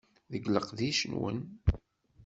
Deg 0.31 0.43
leqdic-nwen. 0.53 1.39